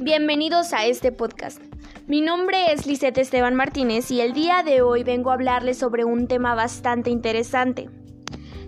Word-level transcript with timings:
Bienvenidos 0.00 0.72
a 0.74 0.86
este 0.86 1.10
podcast. 1.10 1.60
Mi 2.06 2.20
nombre 2.20 2.72
es 2.72 2.86
Lisette 2.86 3.18
Esteban 3.18 3.56
Martínez 3.56 4.12
y 4.12 4.20
el 4.20 4.32
día 4.32 4.62
de 4.62 4.80
hoy 4.80 5.02
vengo 5.02 5.30
a 5.30 5.34
hablarles 5.34 5.76
sobre 5.76 6.04
un 6.04 6.28
tema 6.28 6.54
bastante 6.54 7.10
interesante. 7.10 7.90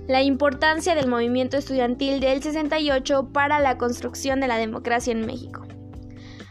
La 0.08 0.24
importancia 0.24 0.96
del 0.96 1.06
movimiento 1.06 1.56
estudiantil 1.56 2.18
del 2.18 2.42
68 2.42 3.30
para 3.32 3.60
la 3.60 3.78
construcción 3.78 4.40
de 4.40 4.48
la 4.48 4.58
democracia 4.58 5.12
en 5.12 5.24
México. 5.24 5.62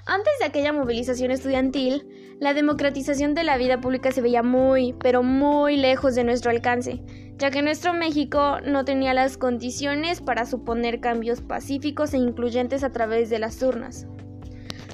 Antes 0.06 0.34
de 0.40 0.46
aquella 0.46 0.72
movilización 0.72 1.32
estudiantil, 1.32 2.08
la 2.40 2.54
democratización 2.54 3.34
de 3.36 3.44
la 3.44 3.58
vida 3.58 3.82
pública 3.82 4.14
se 4.14 4.22
veía 4.22 4.44
muy, 4.44 4.94
pero 4.94 5.24
muy 5.24 5.76
lejos 5.76 6.16
de 6.16 6.24
nuestro 6.24 6.52
alcance, 6.52 7.02
ya 7.38 7.52
que 7.52 7.62
nuestro 7.62 7.94
México 7.94 8.60
no 8.66 8.86
tenía 8.86 9.14
las 9.14 9.36
condiciones 9.36 10.22
para 10.22 10.46
suponer 10.46 11.02
cambios 11.02 11.42
pacíficos 11.42 12.14
e 12.14 12.18
incluyentes 12.18 12.86
a 12.86 12.94
través 12.94 13.30
de 13.30 13.40
las 13.40 13.62
urnas. 13.62 14.08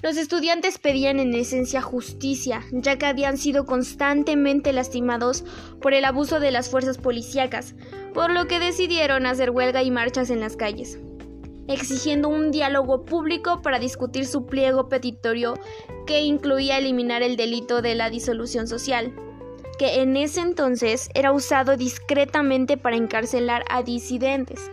Los 0.06 0.18
estudiantes 0.18 0.78
pedían 0.78 1.20
en 1.20 1.34
esencia 1.34 1.82
justicia, 1.82 2.62
ya 2.72 2.96
que 2.96 3.08
habían 3.08 3.40
sido 3.40 3.66
constantemente 3.66 4.72
lastimados 4.72 5.44
por 5.82 5.96
el 5.96 6.06
abuso 6.06 6.40
de 6.40 6.52
las 6.52 6.70
fuerzas 6.70 7.00
policíacas, 7.00 7.74
por 8.14 8.30
lo 8.30 8.46
que 8.46 8.60
decidieron 8.60 9.26
hacer 9.26 9.50
huelga 9.50 9.82
y 9.82 9.90
marchas 9.90 10.30
en 10.30 10.42
las 10.42 10.58
calles, 10.58 11.00
exigiendo 11.68 12.30
un 12.30 12.52
diálogo 12.52 13.04
público 13.04 13.64
para 13.64 13.80
discutir 13.80 14.28
su 14.28 14.46
pliego 14.46 14.90
petitorio 14.90 15.56
que 16.06 16.22
incluía 16.22 16.78
eliminar 16.78 17.24
el 17.24 17.36
delito 17.36 17.82
de 17.82 17.96
la 17.96 18.12
disolución 18.12 18.68
social, 18.68 19.12
que 19.80 20.04
en 20.04 20.18
ese 20.18 20.42
entonces 20.42 21.10
era 21.16 21.32
usado 21.32 21.78
discretamente 21.78 22.78
para 22.78 22.96
encarcelar 22.96 23.66
a 23.72 23.82
disidentes 23.82 24.70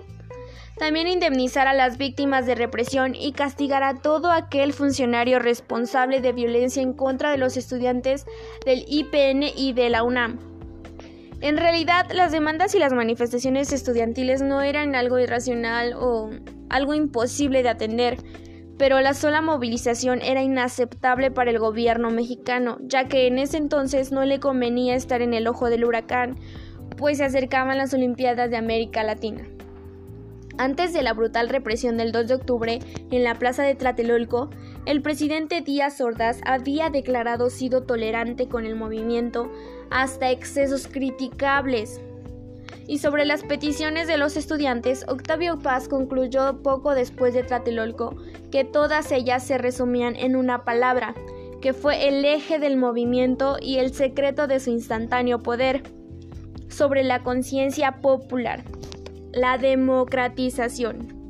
también 0.83 1.07
indemnizar 1.07 1.69
a 1.69 1.75
las 1.75 1.97
víctimas 1.97 2.45
de 2.45 2.57
represión 2.57 3.15
y 3.15 3.31
castigar 3.31 3.85
a 3.85 3.95
todo 3.95 4.33
aquel 4.33 4.73
funcionario 4.73 5.39
responsable 5.39 6.21
de 6.21 6.33
violencia 6.33 6.83
en 6.83 6.93
contra 6.93 7.31
de 7.31 7.39
los 7.39 7.57
estudiantes 7.57 8.27
del 8.67 8.85
IPN 8.89 9.45
y 9.57 9.75
de 9.75 9.91
la 9.91 10.03
UNAM. 10.03 10.41
En 11.41 11.57
realidad, 11.57 12.11
las 12.13 12.33
demandas 12.33 12.75
y 12.75 12.81
las 12.81 12.93
manifestaciones 12.93 13.73
estudiantiles 13.73 14.43
no 14.43 14.61
eran 14.61 14.97
algo 14.97 15.21
irracional 15.21 15.95
o 15.95 16.31
algo 16.69 16.95
imposible 16.95 17.63
de 17.63 17.69
atender, 17.69 18.19
pero 18.77 19.01
la 19.01 19.15
sola 19.15 19.41
movilización 19.41 20.21
era 20.21 20.43
inaceptable 20.43 21.31
para 21.31 21.53
el 21.53 21.61
gobierno 21.61 22.11
mexicano, 22.11 22.79
ya 22.81 23.07
que 23.07 23.29
en 23.29 23.39
ese 23.39 23.57
entonces 23.57 24.11
no 24.11 24.25
le 24.25 24.41
convenía 24.41 24.97
estar 24.97 25.23
en 25.23 25.33
el 25.33 25.47
ojo 25.47 25.71
del 25.71 25.85
huracán, 25.85 26.41
pues 26.97 27.19
se 27.19 27.25
acercaban 27.25 27.79
las 27.79 27.95
Olimpiadas 27.95 28.51
de 28.51 28.57
América 28.57 29.05
Latina. 29.05 29.45
Antes 30.63 30.93
de 30.93 31.03
la 31.03 31.13
brutal 31.13 31.49
represión 31.49 31.97
del 31.97 32.13
2 32.13 32.29
de 32.29 32.35
octubre 32.35 32.79
en 33.11 33.25
la 33.25 33.35
plaza 33.35 33.65
de 33.65 33.75
Tlatelolco, 33.75 34.49
el 34.87 35.03
presidente 35.03 35.61
Díaz 35.61 36.01
Ordaz 36.01 36.41
había 36.45 36.89
declarado 36.89 37.51
sido 37.51 37.83
tolerante 37.83 38.47
con 38.47 38.65
el 38.65 38.77
movimiento 38.77 39.51
hasta 39.91 40.31
excesos 40.31 40.87
criticables. 40.87 42.01
Y 42.87 42.99
sobre 42.99 43.25
las 43.25 43.43
peticiones 43.43 44.07
de 44.07 44.19
los 44.19 44.37
estudiantes, 44.37 45.05
Octavio 45.09 45.59
Paz 45.59 45.89
concluyó 45.89 46.63
poco 46.63 46.95
después 46.95 47.35
de 47.35 47.43
Tlatelolco 47.43 48.15
que 48.53 48.63
todas 48.63 49.11
ellas 49.11 49.45
se 49.45 49.59
resumían 49.59 50.15
en 50.15 50.37
una 50.37 50.63
palabra, 50.65 51.17
que 51.61 51.73
fue 51.73 52.07
el 52.07 52.25
eje 52.25 52.61
del 52.61 52.77
movimiento 52.77 53.57
y 53.61 53.79
el 53.79 53.93
secreto 53.93 54.47
de 54.47 54.61
su 54.61 54.71
instantáneo 54.71 55.41
poder 55.41 55.83
sobre 56.69 57.03
la 57.03 57.25
conciencia 57.25 58.01
popular 58.01 58.63
la 59.33 59.59
democratización. 59.59 61.23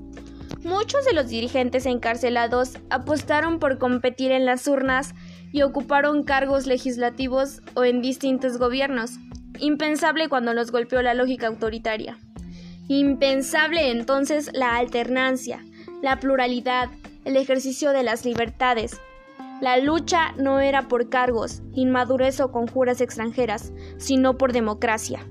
Muchos 0.64 1.04
de 1.04 1.12
los 1.12 1.28
dirigentes 1.28 1.86
encarcelados 1.86 2.78
apostaron 2.90 3.58
por 3.58 3.78
competir 3.78 4.30
en 4.30 4.44
las 4.44 4.66
urnas 4.68 5.14
y 5.52 5.62
ocuparon 5.62 6.22
cargos 6.22 6.66
legislativos 6.66 7.62
o 7.74 7.84
en 7.84 8.00
distintos 8.00 8.58
gobiernos, 8.58 9.18
impensable 9.58 10.28
cuando 10.28 10.54
los 10.54 10.70
golpeó 10.70 11.02
la 11.02 11.14
lógica 11.14 11.48
autoritaria. 11.48 12.18
Impensable 12.88 13.90
entonces 13.90 14.50
la 14.52 14.76
alternancia, 14.76 15.64
la 16.00 16.20
pluralidad, 16.20 16.88
el 17.24 17.36
ejercicio 17.36 17.90
de 17.90 18.02
las 18.02 18.24
libertades. 18.24 19.00
La 19.60 19.78
lucha 19.78 20.32
no 20.36 20.60
era 20.60 20.88
por 20.88 21.08
cargos, 21.08 21.62
inmadurez 21.74 22.40
o 22.40 22.50
conjuras 22.50 23.00
extranjeras, 23.00 23.72
sino 23.98 24.36
por 24.36 24.52
democracia. 24.52 25.26